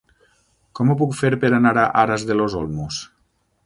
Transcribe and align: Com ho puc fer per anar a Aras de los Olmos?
Com 0.79 0.89
ho 0.89 0.95
puc 1.03 1.13
fer 1.19 1.31
per 1.45 1.53
anar 1.59 1.77
a 1.85 1.87
Aras 2.07 2.29
de 2.31 2.43
los 2.43 2.61
Olmos? 2.65 3.03